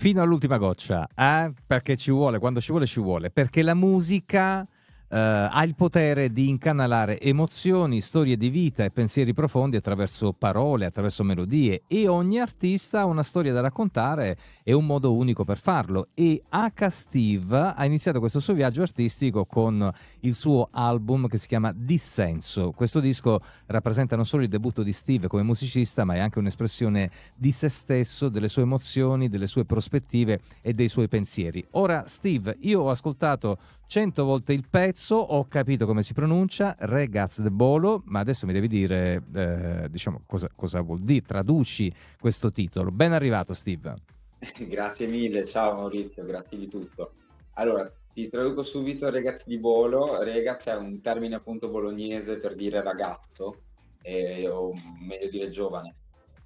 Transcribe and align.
Fino 0.00 0.22
all'ultima 0.22 0.56
goccia, 0.56 1.06
eh? 1.14 1.52
perché 1.66 1.94
ci 1.94 2.10
vuole, 2.10 2.38
quando 2.38 2.58
ci 2.58 2.70
vuole 2.70 2.86
ci 2.86 3.00
vuole, 3.00 3.28
perché 3.28 3.62
la 3.62 3.74
musica 3.74 4.66
Uh, 5.10 5.50
ha 5.50 5.64
il 5.64 5.74
potere 5.74 6.30
di 6.32 6.48
incanalare 6.48 7.20
emozioni, 7.20 8.00
storie 8.00 8.36
di 8.36 8.48
vita 8.48 8.84
e 8.84 8.92
pensieri 8.92 9.34
profondi 9.34 9.74
attraverso 9.74 10.32
parole, 10.32 10.84
attraverso 10.84 11.24
melodie 11.24 11.82
e 11.88 12.06
ogni 12.06 12.38
artista 12.38 13.00
ha 13.00 13.06
una 13.06 13.24
storia 13.24 13.52
da 13.52 13.60
raccontare 13.60 14.38
e 14.62 14.72
un 14.72 14.86
modo 14.86 15.12
unico 15.12 15.42
per 15.42 15.58
farlo 15.58 16.10
e 16.14 16.40
H. 16.48 16.86
Steve 16.90 17.72
ha 17.74 17.84
iniziato 17.84 18.20
questo 18.20 18.38
suo 18.38 18.54
viaggio 18.54 18.82
artistico 18.82 19.46
con 19.46 19.92
il 20.20 20.34
suo 20.36 20.68
album 20.70 21.26
che 21.26 21.38
si 21.38 21.48
chiama 21.48 21.72
Dissenso. 21.74 22.70
Questo 22.70 23.00
disco 23.00 23.40
rappresenta 23.66 24.14
non 24.14 24.26
solo 24.26 24.44
il 24.44 24.48
debutto 24.48 24.84
di 24.84 24.92
Steve 24.92 25.26
come 25.26 25.42
musicista 25.42 26.04
ma 26.04 26.14
è 26.14 26.18
anche 26.20 26.38
un'espressione 26.38 27.10
di 27.34 27.50
se 27.50 27.68
stesso, 27.68 28.28
delle 28.28 28.48
sue 28.48 28.62
emozioni, 28.62 29.28
delle 29.28 29.48
sue 29.48 29.64
prospettive 29.64 30.40
e 30.60 30.72
dei 30.72 30.88
suoi 30.88 31.08
pensieri. 31.08 31.66
Ora 31.72 32.06
Steve, 32.06 32.58
io 32.60 32.82
ho 32.82 32.90
ascoltato 32.90 33.58
cento 33.90 34.24
volte 34.24 34.52
il 34.52 34.66
pezzo, 34.70 34.98
ho 35.08 35.46
capito 35.46 35.86
come 35.86 36.02
si 36.02 36.12
pronuncia, 36.12 36.76
Regaz 36.78 37.40
de 37.40 37.50
Bolo, 37.50 38.02
ma 38.06 38.20
adesso 38.20 38.46
mi 38.46 38.52
devi 38.52 38.68
dire 38.68 39.22
eh, 39.34 39.88
diciamo, 39.88 40.22
cosa, 40.26 40.48
cosa, 40.54 40.80
vuol 40.82 40.98
dire, 40.98 41.24
traduci 41.24 41.92
questo 42.20 42.52
titolo. 42.52 42.90
Ben 42.90 43.12
arrivato 43.12 43.54
Steve. 43.54 43.94
Grazie 44.68 45.06
mille, 45.06 45.46
ciao 45.46 45.74
Maurizio, 45.74 46.24
grazie 46.24 46.58
di 46.58 46.68
tutto. 46.68 47.12
Allora, 47.54 47.90
ti 48.12 48.28
traduco 48.28 48.62
subito 48.62 49.08
Regaz 49.10 49.46
di 49.46 49.58
Bolo. 49.58 50.22
Regaz 50.22 50.66
è 50.66 50.76
un 50.76 51.00
termine 51.00 51.34
appunto 51.36 51.68
bolognese 51.68 52.38
per 52.38 52.54
dire 52.54 52.82
ragazzo, 52.82 53.56
eh, 54.02 54.48
o 54.48 54.72
meglio 55.00 55.28
dire 55.28 55.50
giovane. 55.50 55.94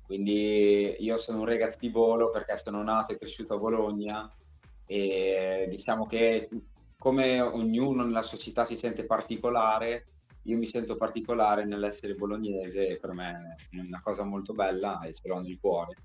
Quindi 0.06 0.96
io 0.98 1.16
sono 1.16 1.40
un 1.40 1.46
ragazzo 1.46 1.78
di 1.80 1.90
Bolo 1.90 2.30
perché 2.30 2.56
sono 2.56 2.82
nato 2.82 3.12
e 3.12 3.18
cresciuto 3.18 3.54
a 3.54 3.58
Bologna 3.58 4.30
e 4.86 5.66
diciamo 5.70 6.06
che 6.06 6.48
come 6.98 7.40
ognuno 7.40 8.04
nella 8.04 8.22
società 8.22 8.64
si 8.64 8.76
sente 8.76 9.04
particolare, 9.04 10.06
io 10.44 10.56
mi 10.56 10.66
sento 10.66 10.96
particolare 10.96 11.64
nell'essere 11.64 12.14
bolognese 12.14 12.98
per 13.00 13.12
me 13.12 13.56
è 13.70 13.78
una 13.78 14.00
cosa 14.02 14.24
molto 14.24 14.52
bella 14.52 15.00
e 15.00 15.12
ce 15.12 15.28
l'ho 15.28 15.40
nel 15.40 15.58
cuore. 15.58 15.96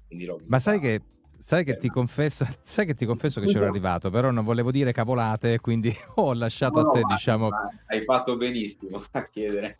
Ma 0.47 0.59
sai 0.59 0.79
che, 0.79 1.01
sai 1.39 1.63
che, 1.63 1.77
ti 1.77 1.89
confesso, 1.89 2.45
sai 2.61 2.85
che 2.85 2.95
ti 2.95 3.05
confesso 3.05 3.41
che 3.41 3.47
c'ero 3.47 3.65
arrivato, 3.65 4.09
però 4.09 4.31
non 4.31 4.43
volevo 4.43 4.71
dire 4.71 4.91
cavolate, 4.91 5.59
quindi 5.59 5.93
ho 6.15 6.33
lasciato 6.33 6.81
no, 6.81 6.89
a 6.89 6.91
te, 6.91 6.99
no, 7.01 7.07
diciamo... 7.07 7.49
Hai 7.87 8.03
fatto 8.03 8.37
benissimo 8.37 9.03
a 9.11 9.27
chiedere. 9.27 9.79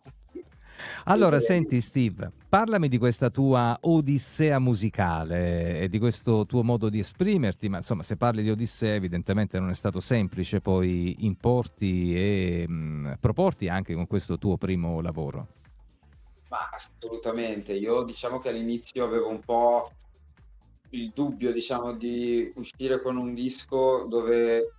Allora, 1.04 1.38
senti 1.40 1.80
Steve, 1.80 2.30
parlami 2.50 2.88
di 2.88 2.98
questa 2.98 3.30
tua 3.30 3.78
odissea 3.82 4.58
musicale 4.58 5.82
e 5.82 5.88
di 5.88 6.00
questo 6.00 6.46
tuo 6.46 6.64
modo 6.64 6.88
di 6.88 6.98
esprimerti, 6.98 7.68
ma 7.68 7.76
insomma 7.76 8.02
se 8.02 8.16
parli 8.16 8.42
di 8.42 8.50
odissea 8.50 8.94
evidentemente 8.94 9.60
non 9.60 9.70
è 9.70 9.74
stato 9.74 10.00
semplice 10.00 10.60
poi 10.60 11.24
importi 11.24 12.12
e 12.16 12.64
mh, 12.66 12.72
mm, 12.72 13.12
proporti 13.20 13.68
anche 13.68 13.94
con 13.94 14.08
questo 14.08 14.36
tuo 14.36 14.56
primo 14.56 15.00
lavoro. 15.00 15.46
Ma 16.48 16.68
assolutamente, 16.72 17.72
io 17.72 18.02
diciamo 18.02 18.40
che 18.40 18.48
all'inizio 18.48 19.04
avevo 19.04 19.28
un 19.28 19.38
po' 19.38 19.92
il 20.88 21.12
dubbio 21.14 21.52
diciamo 21.52 21.92
di 21.92 22.52
uscire 22.56 23.00
con 23.00 23.16
un 23.16 23.32
disco 23.32 24.06
dove 24.08 24.72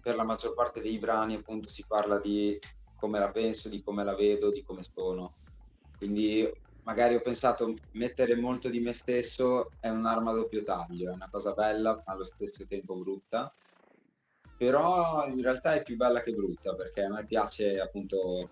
per 0.00 0.16
la 0.16 0.24
maggior 0.24 0.54
parte 0.54 0.80
dei 0.80 0.98
brani 0.98 1.34
appunto 1.34 1.68
si 1.68 1.84
parla 1.86 2.18
di 2.18 2.58
come 2.96 3.18
la 3.18 3.30
penso, 3.30 3.68
di 3.68 3.82
come 3.82 4.04
la 4.04 4.14
vedo, 4.14 4.50
di 4.50 4.62
come 4.62 4.82
sono. 4.82 5.34
Quindi 5.98 6.50
magari 6.84 7.14
ho 7.14 7.20
pensato 7.20 7.74
mettere 7.92 8.36
molto 8.36 8.68
di 8.68 8.80
me 8.80 8.92
stesso 8.92 9.70
è 9.80 9.88
un'arma 9.88 10.30
a 10.30 10.34
doppio 10.34 10.62
taglio, 10.62 11.10
è 11.10 11.14
una 11.14 11.28
cosa 11.30 11.52
bella 11.52 12.02
ma 12.04 12.12
allo 12.12 12.24
stesso 12.24 12.66
tempo 12.66 12.96
brutta, 12.96 13.54
però 14.56 15.26
in 15.26 15.40
realtà 15.40 15.74
è 15.74 15.82
più 15.82 15.96
bella 15.96 16.22
che 16.22 16.32
brutta 16.32 16.74
perché 16.74 17.02
a 17.02 17.10
me 17.10 17.24
piace 17.26 17.80
appunto 17.80 18.50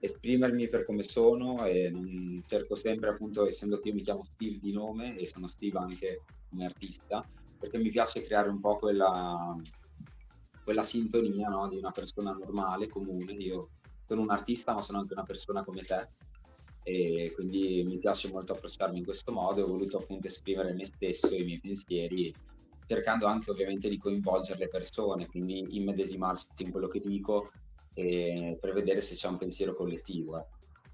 esprimermi 0.00 0.68
per 0.68 0.84
come 0.84 1.02
sono 1.02 1.64
e 1.64 1.92
cerco 2.46 2.76
sempre 2.76 3.10
appunto 3.10 3.46
essendo 3.46 3.80
che 3.80 3.88
io 3.88 3.94
mi 3.94 4.02
chiamo 4.02 4.22
Steve 4.22 4.58
di 4.60 4.72
nome 4.72 5.16
e 5.16 5.26
sono 5.26 5.48
Steve 5.48 5.78
anche 5.78 6.22
come 6.48 6.64
artista 6.64 7.28
perché 7.58 7.78
mi 7.78 7.90
piace 7.90 8.22
creare 8.22 8.48
un 8.48 8.60
po' 8.60 8.76
quella, 8.76 9.56
quella 10.62 10.82
sintonia 10.82 11.48
no, 11.48 11.66
di 11.68 11.76
una 11.76 11.90
persona 11.90 12.30
normale, 12.30 12.88
comune, 12.88 13.32
io 13.32 13.70
sono 14.06 14.22
un 14.22 14.30
artista 14.30 14.74
ma 14.74 14.82
sono 14.82 14.98
anche 14.98 15.14
una 15.14 15.24
persona 15.24 15.64
come 15.64 15.82
te 15.82 16.08
e 16.88 17.32
quindi 17.34 17.84
mi 17.84 17.98
piace 17.98 18.30
molto 18.30 18.54
approcciarmi 18.54 18.98
in 18.98 19.04
questo 19.04 19.30
modo, 19.30 19.62
ho 19.62 19.66
voluto 19.66 19.98
appunto 19.98 20.26
esprimere 20.26 20.72
me 20.72 20.86
stesso 20.86 21.28
e 21.28 21.42
i 21.42 21.44
miei 21.44 21.60
pensieri 21.60 22.34
cercando 22.86 23.26
anche 23.26 23.50
ovviamente 23.50 23.90
di 23.90 23.98
coinvolgere 23.98 24.60
le 24.60 24.68
persone, 24.68 25.26
quindi 25.26 25.76
immedesimarsi 25.76 26.46
in 26.58 26.70
quello 26.70 26.88
che 26.88 27.00
dico 27.00 27.50
e 27.92 28.56
per 28.58 28.72
vedere 28.72 29.02
se 29.02 29.14
c'è 29.16 29.28
un 29.28 29.36
pensiero 29.36 29.74
collettivo. 29.74 30.46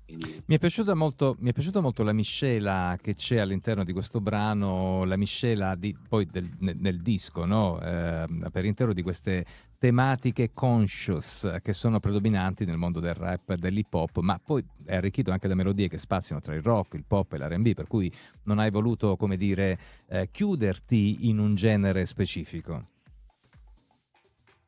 Mi, 0.06 0.59
è 0.59 0.94
molto, 0.94 1.37
mi, 1.38 1.50
è 1.50 1.53
piaciuta 1.53 1.81
molto 1.81 2.03
la 2.03 2.12
miscela 2.12 2.98
che 3.00 3.15
c'è 3.15 3.38
all'interno 3.38 3.84
di 3.84 3.92
questo 3.92 4.20
brano, 4.20 5.04
la 5.04 5.16
miscela 5.16 5.75
di, 5.76 5.97
poi 6.09 6.26
del, 6.26 6.48
nel, 6.59 6.76
nel, 6.76 7.00
disco, 7.00 7.47
no? 7.47 7.81
eh, 7.81 8.26
per 8.53 8.66
intero 8.66 8.92
di 8.92 9.03
queste 9.03 9.47
tematiche 9.78 10.53
conscious 10.53 11.59
che 11.62 11.72
sono 11.72 12.00
predominanti 12.00 12.66
nel 12.66 12.76
mondo 12.76 13.00
del 13.00 13.15
rap 13.15 13.50
e 13.50 13.56
dell'hip 13.56 13.92
hop, 13.94 14.19
ma 14.19 14.38
poi 14.38 14.65
è 14.84 14.97
arricchito 14.97 15.31
anche 15.31 15.48
da 15.48 15.54
melodie 15.54 15.88
che 15.88 15.98
spaziano 15.98 16.41
tra 16.41 16.54
il 16.54 16.62
rock, 16.62 16.94
il 16.94 17.04
pop 17.06 17.32
e 17.32 17.38
l'RB, 17.38 17.72
per 17.72 17.86
cui 17.86 18.12
non 18.44 18.59
hai 18.59 18.71
voluto, 18.71 19.16
come 19.16 19.38
dire, 19.38 19.78
eh, 20.09 20.28
chiuderti 20.31 21.28
in 21.28 21.38
un 21.38 21.54
genere 21.54 22.04
specifico. 22.04 22.94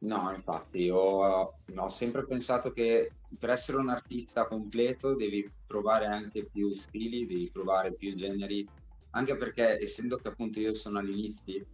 No, 0.06 0.32
infatti, 0.32 0.88
ho, 0.88 1.54
ho 1.74 1.88
sempre 1.88 2.24
pensato 2.24 2.70
che 2.70 3.10
per 3.36 3.50
essere 3.50 3.78
un 3.78 3.88
artista 3.88 4.46
completo 4.46 5.16
devi 5.16 5.50
provare 5.66 6.06
anche 6.06 6.44
più 6.44 6.72
stili, 6.76 7.26
devi 7.26 7.50
provare 7.50 7.92
più 7.92 8.14
generi, 8.14 8.64
anche 9.10 9.36
perché 9.36 9.82
essendo 9.82 10.16
che 10.16 10.28
appunto 10.28 10.60
io 10.60 10.74
sono 10.74 11.00
agli 11.00 11.10
inizi 11.10 11.66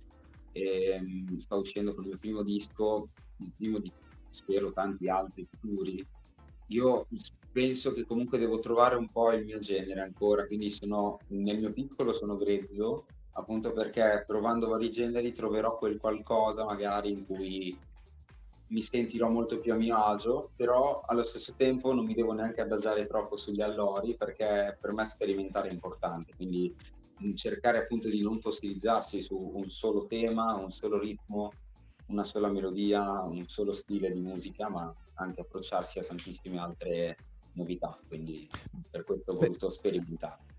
e 0.53 0.99
mm, 0.99 1.37
sto 1.37 1.59
uscendo 1.59 1.95
con 1.95 2.05
il 2.05 2.09
mio 2.11 2.19
primo 2.19 2.43
disco, 2.43 3.09
il 3.37 3.53
primo 3.55 3.79
di 3.79 3.93
spero 4.31 4.73
tanti 4.73 5.11
altri 5.11 5.47
futuri, 5.51 6.03
io 6.69 7.07
penso 7.53 7.93
che 7.93 8.07
comunque 8.07 8.39
devo 8.39 8.61
trovare 8.61 8.97
un 8.97 9.11
po' 9.11 9.31
il 9.33 9.45
mio 9.45 9.59
genere 9.59 10.01
ancora, 10.01 10.47
quindi 10.47 10.71
sono 10.71 11.19
nel 11.29 11.59
mio 11.59 11.73
piccolo 11.75 12.15
sono 12.15 12.39
grezzo, 12.39 13.05
appunto 13.33 13.73
perché 13.73 14.25
provando 14.27 14.69
vari 14.69 14.89
generi 14.89 15.33
troverò 15.33 15.77
quel 15.77 15.99
qualcosa 15.99 16.65
magari 16.65 17.11
in 17.11 17.27
cui 17.27 17.77
mi 18.73 18.81
sentirò 18.81 19.29
molto 19.29 19.61
più 19.61 19.73
a 19.73 19.77
mio 19.77 20.03
agio, 20.03 20.51
però 20.57 21.03
allo 21.07 21.23
stesso 21.23 21.55
tempo 21.57 21.93
non 21.93 22.07
mi 22.07 22.15
devo 22.15 22.33
neanche 22.33 22.63
adagiare 22.63 23.07
troppo 23.07 23.37
sugli 23.37 23.61
allori 23.61 24.17
perché 24.17 24.77
per 24.81 24.93
me 24.93 25.05
sperimentare 25.05 25.69
è 25.69 25.73
importante, 25.73 26.33
quindi 26.35 26.75
mm, 27.23 27.35
cercare 27.35 27.79
appunto 27.79 28.09
di 28.09 28.23
non 28.23 28.41
fossilizzarsi 28.41 29.21
su 29.21 29.37
un 29.37 29.69
solo 29.69 30.07
tema, 30.07 30.55
un 30.55 30.71
solo 30.71 30.99
ritmo, 30.99 31.53
una 32.07 32.25
sola 32.25 32.49
melodia, 32.49 33.21
un 33.23 33.47
solo 33.47 33.75
stile 33.75 34.11
di 34.11 34.21
musica, 34.21 34.71
ma 34.71 34.93
anche 35.15 35.43
approcciarsi 35.43 35.99
a 35.99 36.05
tantissime 36.05 36.59
altre 36.59 37.17
novità, 37.53 37.99
quindi 38.09 38.49
per 38.91 39.05
questo 39.05 39.33
ho 39.33 39.37
voluto 39.37 39.69
sperimentare. 39.69 40.52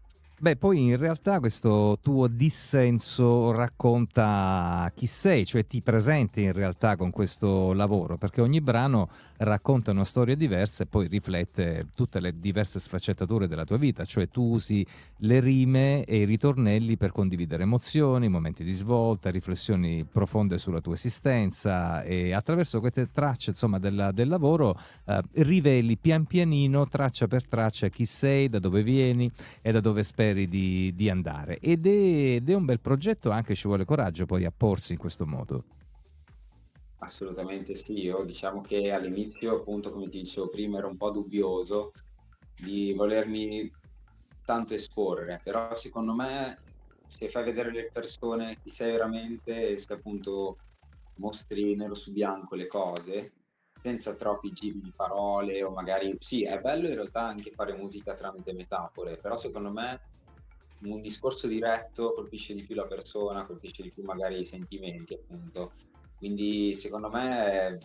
Beh, 0.44 0.58
poi 0.58 0.82
in 0.82 0.98
realtà 0.98 1.40
questo 1.40 2.00
tuo 2.02 2.28
dissenso 2.28 3.54
racconta 3.54 4.92
chi 4.94 5.06
sei, 5.06 5.46
cioè 5.46 5.66
ti 5.66 5.82
presenti 5.82 6.42
in 6.42 6.52
realtà 6.52 6.98
con 6.98 7.12
questo 7.12 7.72
lavoro, 7.72 8.18
perché 8.18 8.42
ogni 8.42 8.60
brano 8.60 9.08
racconta 9.44 9.92
una 9.92 10.06
storia 10.06 10.36
diversa 10.36 10.84
e 10.84 10.86
poi 10.86 11.08
riflette 11.08 11.88
tutte 11.96 12.20
le 12.20 12.40
diverse 12.40 12.80
sfaccettature 12.80 13.48
della 13.48 13.66
tua 13.66 13.78
vita, 13.78 14.06
cioè 14.06 14.30
tu 14.30 14.54
usi 14.54 14.86
le 15.18 15.40
rime 15.40 16.04
e 16.06 16.22
i 16.22 16.26
ritornelli 16.26 16.98
per 16.98 17.12
condividere 17.12 17.64
emozioni, 17.64 18.30
momenti 18.30 18.64
di 18.64 18.74
svolta, 18.74 19.30
riflessioni 19.30 20.06
profonde 20.10 20.58
sulla 20.58 20.82
tua 20.82 20.96
esistenza 20.96 22.04
e 22.04 22.34
attraverso 22.34 22.80
queste 22.80 23.12
tracce 23.12 23.52
insomma, 23.52 23.80
della, 23.80 24.12
del 24.12 24.28
lavoro 24.28 24.80
eh, 25.06 25.22
riveli 25.34 25.98
pian 25.98 26.26
pianino, 26.26 26.88
traccia 26.88 27.28
per 27.28 27.48
traccia, 27.48 27.90
chi 27.90 28.06
sei, 28.06 28.50
da 28.50 28.60
dove 28.60 28.84
vieni 28.84 29.32
e 29.62 29.72
da 29.72 29.80
dove 29.80 30.04
speri 30.04 30.48
di, 30.48 30.94
di 30.96 31.10
andare. 31.10 31.60
Ed 31.60 31.86
è, 31.86 32.36
ed 32.36 32.50
è 32.50 32.54
un 32.56 32.66
bel 32.66 32.80
progetto, 32.80 33.32
anche 33.32 33.56
ci 33.56 33.68
vuole 33.68 33.86
coraggio 33.86 34.26
poi 34.26 34.46
a 34.46 34.54
porsi 34.56 34.94
in 34.94 35.00
questo 35.00 35.26
modo. 35.26 35.64
Assolutamente 37.04 37.76
sì, 37.76 38.00
io 38.00 38.24
diciamo 38.24 38.62
che 38.62 38.92
all'inizio, 38.92 39.58
appunto, 39.58 39.92
come 39.92 40.08
ti 40.08 40.20
dicevo 40.22 40.48
prima, 40.48 40.78
ero 40.78 40.88
un 40.88 40.96
po' 40.96 41.12
dubbioso 41.12 41.92
di 42.56 42.94
volermi 42.94 43.70
tanto 44.46 44.74
esporre, 44.74 45.42
però 45.44 45.76
secondo 45.76 46.14
me 46.14 46.62
se 47.06 47.28
fai 47.30 47.44
vedere 47.44 47.72
le 47.72 47.90
persone 47.92 48.58
chi 48.64 48.70
sei 48.70 48.92
veramente 48.92 49.70
e 49.70 49.78
se 49.78 49.94
appunto 49.94 50.58
mostri 51.16 51.76
nero 51.76 51.94
su 51.94 52.12
bianco 52.14 52.56
le 52.56 52.68
cose, 52.68 53.34
senza 53.82 54.16
troppi 54.16 54.54
giri 54.54 54.80
di 54.80 54.94
parole 54.96 55.62
o 55.62 55.72
magari 55.72 56.16
sì, 56.20 56.44
è 56.46 56.60
bello 56.62 56.88
in 56.88 56.96
realtà 56.96 57.24
anche 57.24 57.52
fare 57.52 57.76
musica 57.76 58.14
tramite 58.14 58.54
metafore, 58.54 59.18
però 59.18 59.38
secondo 59.38 59.72
me 59.72 60.00
un 60.84 61.02
discorso 61.02 61.48
diretto 61.48 62.14
colpisce 62.14 62.54
di 62.54 62.64
più 62.64 62.76
la 62.76 62.88
persona, 62.88 63.46
colpisce 63.46 63.84
di 63.84 63.92
più 63.92 64.04
magari 64.04 64.40
i 64.40 64.46
sentimenti, 64.46 65.14
appunto. 65.14 65.74
Quindi 66.24 66.74
secondo 66.74 67.10
me 67.10 67.78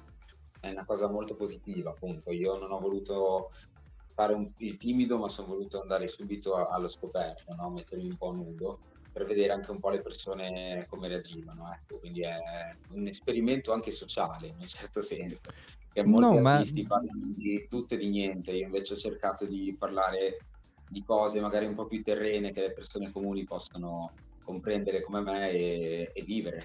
è, 0.60 0.70
una 0.70 0.84
cosa 0.84 1.08
molto 1.08 1.34
positiva, 1.34 1.90
appunto. 1.90 2.30
Io 2.30 2.56
non 2.56 2.70
ho 2.70 2.78
voluto 2.78 3.50
fare 4.14 4.32
un, 4.32 4.48
il 4.58 4.76
timido, 4.76 5.18
ma 5.18 5.28
sono 5.28 5.48
voluto 5.48 5.80
andare 5.80 6.06
subito 6.06 6.54
a, 6.54 6.68
allo 6.68 6.86
scoperto, 6.86 7.52
no? 7.56 7.68
mettermi 7.70 8.10
un 8.10 8.16
po' 8.16 8.30
nudo 8.30 8.78
per 9.12 9.24
vedere 9.24 9.54
anche 9.54 9.72
un 9.72 9.80
po' 9.80 9.90
le 9.90 10.02
persone 10.02 10.86
come 10.88 11.08
reagivano. 11.08 11.68
Ecco. 11.72 11.98
Quindi 11.98 12.22
è 12.22 12.36
un 12.92 13.08
esperimento 13.08 13.72
anche 13.72 13.90
sociale, 13.90 14.46
in 14.46 14.56
un 14.60 14.68
certo 14.68 15.00
senso. 15.00 15.40
Che 15.92 16.04
molti 16.04 16.38
no, 16.38 16.48
artisti 16.48 16.82
ma... 16.82 16.88
parlano 16.90 17.26
di 17.34 17.66
tutto 17.68 17.94
e 17.94 17.96
di 17.96 18.08
niente, 18.08 18.52
io 18.52 18.66
invece 18.66 18.94
ho 18.94 18.98
cercato 18.98 19.46
di 19.46 19.74
parlare 19.76 20.38
di 20.88 21.02
cose 21.02 21.40
magari 21.40 21.66
un 21.66 21.74
po' 21.74 21.86
più 21.86 22.04
terrene 22.04 22.52
che 22.52 22.60
le 22.60 22.72
persone 22.72 23.10
comuni 23.10 23.42
possono 23.42 24.12
comprendere 24.44 25.02
come 25.02 25.22
me 25.22 25.50
e, 25.50 26.12
e 26.14 26.22
vivere. 26.22 26.62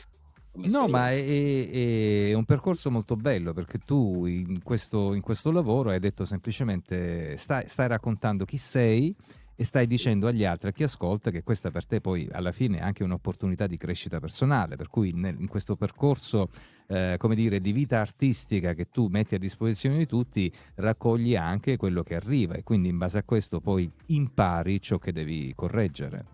No, 0.56 0.88
ma 0.88 1.10
è, 1.10 2.30
è, 2.30 2.34
un 2.34 2.46
percorso 2.46 2.92
molto 2.92 3.16
bello 3.16 3.54
perché 3.54 3.80
tu 3.80 4.28
in 4.28 4.62
questo, 4.62 5.16
in 5.16 5.22
questo 5.22 5.52
lavoro 5.52 5.90
hai 5.90 6.00
detto 6.00 6.26
semplicemente 6.26 7.38
stai, 7.38 7.68
stai 7.68 7.88
raccontando 7.88 8.46
chi 8.46 8.58
sei 8.58 9.16
e 9.56 9.64
stai 9.64 9.88
dicendo 9.88 10.28
agli 10.28 10.46
altri, 10.46 10.70
a 10.70 10.72
chi 10.72 10.84
ascolta, 10.84 11.32
che 11.32 11.44
questa 11.44 11.72
per 11.72 11.86
te 11.86 12.02
poi 12.02 12.28
alla 12.32 12.52
fine 12.52 12.80
è 12.80 12.82
anche 12.82 13.04
un'opportunità 13.04 13.68
di 13.68 13.78
crescita 13.78 14.20
personale, 14.20 14.76
per 14.76 14.88
cui 14.88 15.12
nel, 15.14 15.36
in 15.40 15.48
questo 15.48 15.76
percorso, 15.76 16.50
eh, 16.88 17.16
come 17.18 17.36
dire, 17.36 17.60
di 17.60 17.72
vita 17.72 18.00
artistica 18.00 18.74
che 18.74 18.90
tu 18.90 19.08
metti 19.08 19.36
a 19.36 19.40
disposizione 19.40 19.98
di 19.98 20.06
tutti, 20.06 20.52
raccogli 20.76 21.36
anche 21.36 21.78
quello 21.78 22.04
che 22.04 22.16
arriva 22.16 22.56
e 22.56 22.64
quindi 22.64 22.90
in 22.90 22.98
base 22.98 23.20
a 23.20 23.24
questo 23.24 23.60
poi 23.60 23.90
impari 24.08 24.82
ciò 24.82 24.98
che 24.98 25.12
devi 25.12 25.54
correggere. 25.56 26.26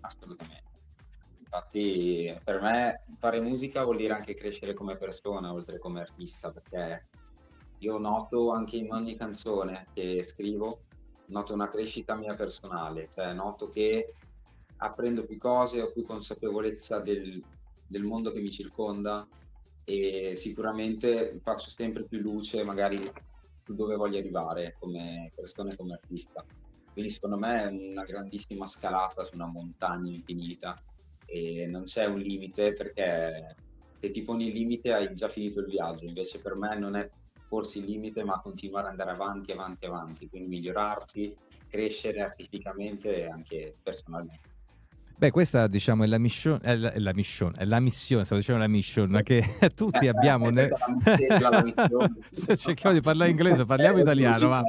Assolutamente. 0.00 0.59
Infatti 1.52 2.32
per 2.44 2.60
me 2.60 3.02
fare 3.18 3.40
musica 3.40 3.82
vuol 3.82 3.96
dire 3.96 4.14
anche 4.14 4.34
crescere 4.34 4.72
come 4.72 4.96
persona, 4.96 5.52
oltre 5.52 5.80
come 5.80 6.00
artista, 6.00 6.52
perché 6.52 7.08
io 7.78 7.98
noto 7.98 8.52
anche 8.52 8.76
in 8.76 8.92
ogni 8.92 9.16
canzone 9.16 9.88
che 9.92 10.22
scrivo 10.22 10.82
noto 11.26 11.52
una 11.52 11.68
crescita 11.68 12.14
mia 12.14 12.34
personale, 12.34 13.08
cioè 13.10 13.32
noto 13.32 13.68
che 13.68 14.14
apprendo 14.76 15.24
più 15.24 15.38
cose, 15.38 15.82
ho 15.82 15.90
più 15.90 16.04
consapevolezza 16.04 17.00
del, 17.00 17.42
del 17.84 18.04
mondo 18.04 18.30
che 18.30 18.40
mi 18.40 18.52
circonda 18.52 19.26
e 19.84 20.36
sicuramente 20.36 21.40
faccio 21.42 21.68
sempre 21.68 22.04
più 22.04 22.20
luce 22.20 22.62
magari 22.62 22.96
su 23.64 23.74
dove 23.74 23.96
voglio 23.96 24.18
arrivare 24.18 24.76
come 24.78 25.32
persona 25.34 25.72
e 25.72 25.76
come 25.76 25.94
artista. 25.94 26.44
Quindi 26.92 27.10
secondo 27.10 27.38
me 27.38 27.62
è 27.62 27.66
una 27.66 28.04
grandissima 28.04 28.68
scalata 28.68 29.24
su 29.24 29.34
una 29.34 29.46
montagna 29.46 30.12
infinita 30.12 30.80
e 31.30 31.66
non 31.66 31.84
c'è 31.84 32.06
un 32.06 32.18
limite 32.18 32.72
perché 32.74 33.54
se 34.00 34.10
ti 34.10 34.22
poni 34.22 34.48
il 34.48 34.54
limite 34.54 34.92
hai 34.92 35.14
già 35.14 35.28
finito 35.28 35.60
il 35.60 35.66
viaggio, 35.66 36.06
invece 36.06 36.40
per 36.40 36.56
me 36.56 36.76
non 36.76 36.96
è 36.96 37.08
porsi 37.48 37.78
il 37.78 37.84
limite, 37.84 38.24
ma 38.24 38.40
continuare 38.40 38.86
ad 38.86 38.92
andare 38.92 39.10
avanti, 39.10 39.52
avanti, 39.52 39.86
avanti, 39.86 40.28
quindi 40.28 40.48
migliorarsi, 40.48 41.36
crescere 41.68 42.20
artisticamente 42.22 43.22
e 43.22 43.26
anche 43.28 43.76
personalmente. 43.82 44.59
Beh, 45.20 45.30
questa 45.30 45.66
diciamo 45.66 46.04
è 46.04 46.06
la 46.06 46.16
mission, 46.16 46.58
è 46.62 46.74
la, 46.74 46.92
è 46.94 46.98
la, 46.98 47.12
mission, 47.12 47.52
è 47.54 47.66
la 47.66 47.78
missione, 47.78 48.24
stavo 48.24 48.40
dicendo 48.40 48.62
la 48.62 48.68
mission 48.68 49.20
che 49.22 49.44
tutti 49.76 50.08
abbiamo. 50.08 50.48
Nel... 50.48 50.70
Cerchiamo 52.56 52.94
di 52.94 53.02
parlare 53.02 53.28
inglese, 53.28 53.66
parliamo 53.66 53.98
italiano, 53.98 54.48
ma 54.48 54.62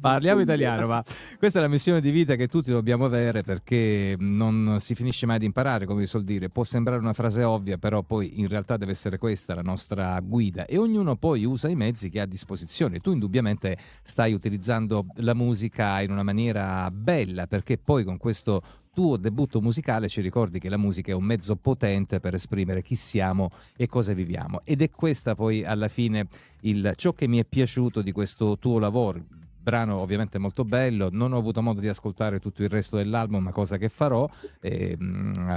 parliamo 0.00 0.40
italiano, 0.40 0.88
ma 0.88 1.04
questa 1.38 1.60
è 1.60 1.62
la 1.62 1.68
missione 1.68 2.00
di 2.00 2.10
vita 2.10 2.34
che 2.34 2.48
tutti 2.48 2.72
dobbiamo 2.72 3.04
avere 3.04 3.42
perché 3.42 4.16
non 4.18 4.78
si 4.80 4.96
finisce 4.96 5.24
mai 5.24 5.38
di 5.38 5.44
imparare, 5.44 5.86
come 5.86 6.00
si 6.00 6.08
suol 6.08 6.24
dire. 6.24 6.48
Può 6.48 6.64
sembrare 6.64 6.98
una 6.98 7.12
frase 7.12 7.44
ovvia, 7.44 7.78
però 7.78 8.02
poi 8.02 8.40
in 8.40 8.48
realtà 8.48 8.76
deve 8.76 8.90
essere 8.90 9.18
questa 9.18 9.54
la 9.54 9.62
nostra 9.62 10.18
guida 10.18 10.66
e 10.66 10.78
ognuno 10.78 11.14
poi 11.14 11.44
usa 11.44 11.68
i 11.68 11.76
mezzi 11.76 12.10
che 12.10 12.18
ha 12.18 12.24
a 12.24 12.26
disposizione. 12.26 12.98
Tu 12.98 13.12
indubbiamente 13.12 13.76
stai 14.02 14.32
utilizzando 14.32 15.06
la 15.18 15.34
musica 15.34 16.00
in 16.00 16.10
una 16.10 16.24
maniera 16.24 16.90
bella 16.90 17.46
perché 17.46 17.78
poi 17.78 18.02
con 18.02 18.16
questo 18.16 18.62
tuo 18.92 19.16
debutto 19.16 19.62
musicale 19.62 20.06
ci 20.08 20.20
ricordi 20.20 20.58
che 20.58 20.68
la 20.68 20.76
musica 20.76 21.12
è 21.12 21.14
un 21.14 21.24
mezzo 21.24 21.56
potente 21.56 22.20
per 22.20 22.34
esprimere 22.34 22.82
chi 22.82 22.94
siamo 22.94 23.50
e 23.74 23.86
cosa 23.86 24.12
viviamo. 24.12 24.60
Ed 24.64 24.82
è 24.82 24.90
questa 24.90 25.34
poi 25.34 25.64
alla 25.64 25.88
fine 25.88 26.28
il, 26.60 26.92
ciò 26.96 27.14
che 27.14 27.26
mi 27.26 27.38
è 27.38 27.44
piaciuto 27.44 28.02
di 28.02 28.12
questo 28.12 28.58
tuo 28.58 28.78
lavoro. 28.78 29.24
Brano 29.62 30.00
ovviamente 30.00 30.38
molto 30.38 30.64
bello, 30.64 31.08
non 31.10 31.32
ho 31.32 31.38
avuto 31.38 31.62
modo 31.62 31.80
di 31.80 31.86
ascoltare 31.86 32.40
tutto 32.40 32.64
il 32.64 32.68
resto 32.68 32.96
dell'album, 32.96 33.44
ma 33.44 33.52
cosa 33.52 33.78
che 33.78 33.88
farò, 33.88 34.28
eh, 34.60 34.98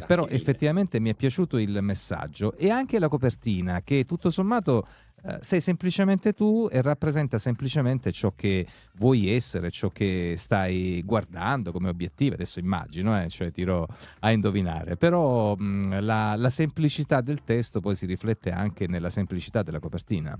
però 0.05 0.27
effettivamente 0.27 0.99
mi 0.99 1.09
è 1.09 1.15
piaciuto 1.15 1.57
il 1.57 1.79
messaggio 1.81 2.55
e 2.55 2.69
anche 2.69 2.99
la 2.99 3.07
copertina 3.07 3.81
che 3.81 4.05
tutto 4.05 4.29
sommato 4.29 4.85
eh, 5.27 5.39
sei 5.41 5.59
semplicemente 5.59 6.33
tu 6.33 6.67
e 6.71 6.83
rappresenta 6.83 7.39
semplicemente 7.39 8.11
ciò 8.11 8.33
che 8.35 8.67
vuoi 8.97 9.33
essere, 9.33 9.71
ciò 9.71 9.89
che 9.89 10.35
stai 10.37 11.01
guardando 11.03 11.71
come 11.71 11.89
obiettivo. 11.89 12.35
Adesso 12.35 12.59
immagino, 12.59 13.19
eh, 13.19 13.27
cioè 13.29 13.51
tiro 13.51 13.87
a 14.19 14.31
indovinare, 14.31 14.97
però 14.97 15.55
mh, 15.55 16.01
la, 16.01 16.35
la 16.35 16.49
semplicità 16.49 17.21
del 17.21 17.43
testo 17.43 17.79
poi 17.79 17.95
si 17.95 18.05
riflette 18.05 18.51
anche 18.51 18.85
nella 18.87 19.09
semplicità 19.09 19.63
della 19.63 19.79
copertina. 19.79 20.39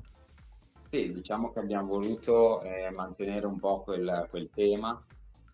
Sì, 0.92 1.12
diciamo 1.12 1.52
che 1.52 1.60
abbiamo 1.60 1.88
voluto 1.88 2.62
eh, 2.62 2.92
mantenere 2.92 3.48
un 3.48 3.58
po' 3.58 3.82
quel, 3.82 4.28
quel, 4.30 4.50
tema, 4.54 5.04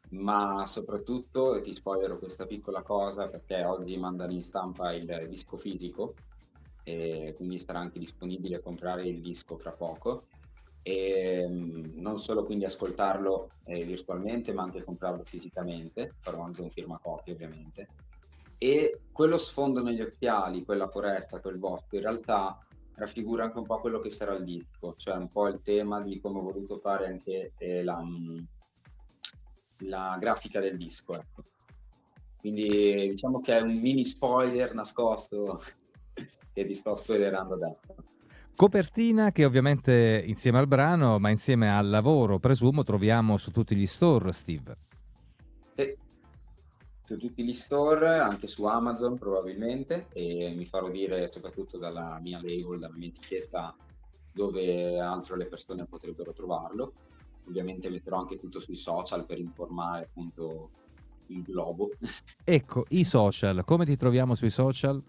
ma 0.09 0.65
soprattutto, 0.65 1.61
ti 1.61 1.73
spoilerò 1.73 2.17
questa 2.17 2.45
piccola 2.45 2.81
cosa, 2.81 3.27
perché 3.27 3.63
oggi 3.63 3.95
mandano 3.95 4.33
in 4.33 4.43
stampa 4.43 4.91
il 4.91 5.25
disco 5.29 5.55
fisico 5.55 6.15
e 6.83 7.33
quindi 7.35 7.59
sarà 7.59 7.79
anche 7.79 7.99
disponibile 7.99 8.61
comprare 8.61 9.07
il 9.07 9.21
disco 9.21 9.57
fra 9.57 9.71
poco 9.71 10.25
e 10.83 11.45
mm, 11.47 11.99
non 11.99 12.17
solo 12.17 12.43
quindi 12.43 12.65
ascoltarlo 12.65 13.49
eh, 13.65 13.83
virtualmente 13.83 14.51
ma 14.51 14.63
anche 14.63 14.83
comprarlo 14.83 15.23
fisicamente 15.23 16.15
farò 16.19 16.41
anche 16.41 16.61
un 16.61 16.71
firmacopia 16.71 17.33
ovviamente 17.33 17.87
e 18.57 19.01
quello 19.11 19.37
sfondo 19.37 19.83
negli 19.83 20.01
occhiali 20.01 20.63
quella 20.63 20.87
foresta 20.87 21.39
quel 21.39 21.57
bosco 21.57 21.95
in 21.95 22.01
realtà 22.01 22.57
raffigura 22.95 23.43
anche 23.43 23.59
un 23.59 23.65
po' 23.65 23.79
quello 23.79 23.99
che 23.99 24.09
sarà 24.09 24.33
il 24.33 24.43
disco 24.43 24.95
cioè 24.97 25.15
un 25.15 25.27
po' 25.27 25.47
il 25.47 25.61
tema 25.61 26.01
di 26.01 26.19
come 26.19 26.39
ho 26.39 26.43
voluto 26.43 26.79
fare 26.79 27.07
anche 27.07 27.53
eh, 27.57 27.83
la, 27.83 28.01
mm, 28.03 28.39
la 29.85 30.17
grafica 30.19 30.59
del 30.59 30.77
disco 30.77 31.13
ecco. 31.13 31.43
quindi 32.39 33.09
diciamo 33.09 33.39
che 33.39 33.55
è 33.55 33.61
un 33.61 33.75
mini 33.75 34.03
spoiler 34.03 34.73
nascosto 34.73 35.61
che 36.53 36.65
ti 36.65 36.74
sto 36.74 36.96
spoilerando 36.96 37.53
adesso. 37.55 37.96
Copertina 38.55 39.31
che 39.31 39.46
ovviamente 39.46 40.24
insieme 40.25 40.60
al 40.60 40.67
brano, 40.67 41.17
ma 41.20 41.29
insieme 41.29 41.75
al 41.75 41.89
lavoro, 41.89 42.38
presumo, 42.38 42.84
troviamo 42.84 43.38
su 43.38 43.51
tutti 43.51 43.75
gli 43.75 43.88
store, 43.88 44.31
Steve. 44.34 44.77
Sì, 45.74 45.96
su 47.03 47.17
tutti 47.17 47.43
gli 47.43 47.53
store, 47.53 48.20
anche 48.20 48.48
su 48.48 48.65
Amazon 48.65 49.17
probabilmente, 49.17 50.08
e 50.13 50.53
mi 50.55 50.65
farò 50.65 50.89
dire 50.89 51.31
soprattutto 51.31 51.77
dalla 51.77 52.20
mia 52.22 52.39
label, 52.41 52.79
dalla 52.79 52.96
mia 52.96 53.08
etichetta, 53.08 53.75
dove 54.31 55.00
altro 55.00 55.36
le 55.36 55.46
persone 55.46 55.86
potrebbero 55.86 56.31
trovarlo. 56.34 56.93
Ovviamente 57.48 57.89
metterò 57.89 58.20
anche 58.20 58.38
tutto 58.38 58.60
sui 58.60 58.75
social 58.75 59.25
per 59.25 59.39
informare 59.39 60.03
appunto 60.03 60.70
il 61.27 61.41
globo. 61.41 61.89
Ecco, 62.43 62.86
i 62.89 63.03
social, 63.03 63.63
come 63.65 63.86
ti 63.86 63.96
troviamo 63.96 64.36
sui 64.36 64.51
social? 64.51 65.01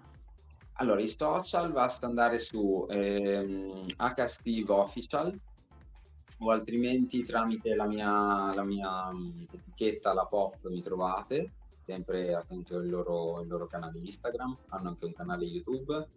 Allora, 0.76 1.00
i 1.00 1.08
social 1.08 1.70
basta 1.70 2.06
andare 2.06 2.38
su 2.38 2.86
ehm, 2.88 3.84
HSteve 3.96 4.72
Official 4.72 5.38
o 6.38 6.50
altrimenti 6.50 7.22
tramite 7.22 7.74
la 7.74 7.86
mia, 7.86 8.54
la 8.54 8.64
mia 8.64 9.12
mm, 9.12 9.42
etichetta 9.52 10.12
La 10.12 10.24
Pop 10.24 10.66
mi 10.68 10.80
trovate, 10.80 11.52
sempre 11.84 12.34
appunto 12.34 12.78
il 12.78 12.88
loro, 12.88 13.42
il 13.42 13.48
loro 13.48 13.66
canale 13.66 13.98
Instagram, 13.98 14.56
hanno 14.68 14.88
anche 14.88 15.04
un 15.04 15.12
canale 15.12 15.44
YouTube 15.44 16.08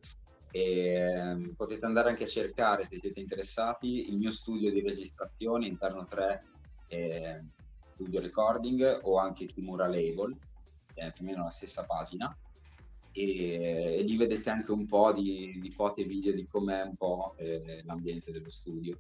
e 0.52 0.94
ehm, 0.94 1.54
potete 1.56 1.86
andare 1.86 2.10
anche 2.10 2.24
a 2.24 2.28
cercare 2.28 2.86
se 2.86 2.98
siete 2.98 3.20
interessati 3.20 4.10
il 4.10 4.18
mio 4.18 4.32
studio 4.32 4.72
di 4.72 4.82
registrazione 4.82 5.68
interno 5.68 6.06
3 6.06 6.44
eh, 6.88 7.44
studio 7.94 8.22
recording 8.22 9.02
o 9.04 9.18
anche 9.18 9.46
Kimura 9.46 9.88
Label, 9.88 10.36
è 10.94 11.12
più 11.12 11.26
o 11.26 11.28
meno 11.28 11.44
la 11.44 11.50
stessa 11.50 11.84
pagina 11.84 12.36
e, 13.16 13.96
e 13.98 14.02
lì 14.04 14.18
vedete 14.18 14.50
anche 14.50 14.74
un 14.74 14.86
po' 14.86 15.14
di, 15.14 15.58
di 15.62 15.72
foto 15.72 16.02
e 16.02 16.04
video 16.04 16.34
di 16.34 16.46
com'è 16.46 16.82
un 16.82 16.96
po' 16.96 17.36
eh, 17.38 17.82
l'ambiente 17.86 18.34
dello 18.34 18.50
studio. 18.50 19.00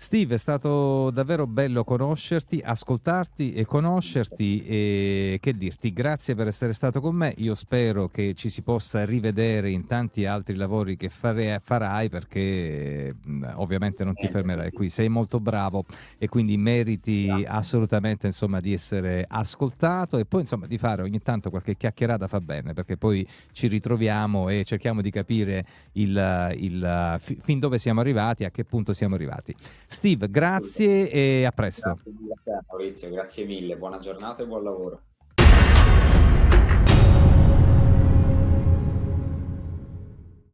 Steve, 0.00 0.36
è 0.36 0.38
stato 0.38 1.10
davvero 1.10 1.48
bello 1.48 1.82
conoscerti, 1.82 2.62
ascoltarti 2.64 3.52
e 3.52 3.64
conoscerti 3.64 4.64
e 4.64 5.38
che 5.40 5.56
dirti, 5.56 5.92
grazie 5.92 6.36
per 6.36 6.46
essere 6.46 6.72
stato 6.72 7.00
con 7.00 7.16
me. 7.16 7.34
Io 7.38 7.56
spero 7.56 8.06
che 8.06 8.32
ci 8.34 8.48
si 8.48 8.62
possa 8.62 9.04
rivedere 9.04 9.72
in 9.72 9.88
tanti 9.88 10.24
altri 10.24 10.54
lavori 10.54 10.96
che 10.96 11.08
fare, 11.08 11.60
farai 11.60 12.08
perché 12.10 13.12
ovviamente 13.54 14.04
non 14.04 14.14
ti 14.14 14.28
fermerai 14.28 14.70
qui. 14.70 14.88
Sei 14.88 15.08
molto 15.08 15.40
bravo 15.40 15.84
e 16.16 16.28
quindi 16.28 16.56
meriti 16.56 17.28
assolutamente 17.44 18.26
insomma, 18.26 18.60
di 18.60 18.72
essere 18.72 19.24
ascoltato 19.28 20.16
e 20.18 20.26
poi 20.26 20.42
insomma 20.42 20.68
di 20.68 20.78
fare 20.78 21.02
ogni 21.02 21.18
tanto 21.18 21.50
qualche 21.50 21.76
chiacchierata 21.76 22.28
fa 22.28 22.40
bene 22.40 22.72
perché 22.72 22.96
poi 22.96 23.26
ci 23.50 23.66
ritroviamo 23.66 24.48
e 24.48 24.62
cerchiamo 24.62 25.02
di 25.02 25.10
capire 25.10 25.66
il, 25.94 26.54
il, 26.56 27.16
fin 27.18 27.58
dove 27.58 27.78
siamo 27.78 27.98
arrivati, 27.98 28.44
a 28.44 28.50
che 28.50 28.62
punto 28.62 28.92
siamo 28.92 29.16
arrivati. 29.16 29.52
Steve, 29.90 30.30
grazie 30.30 31.10
e 31.10 31.44
a 31.46 31.50
presto. 31.50 31.98
Grazie, 32.04 32.64
Maurizio, 32.68 33.10
grazie 33.10 33.46
mille, 33.46 33.76
buona 33.76 33.98
giornata 33.98 34.42
e 34.42 34.46
buon 34.46 34.62
lavoro. 34.62 35.00